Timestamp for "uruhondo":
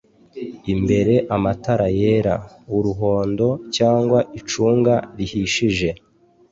2.77-3.47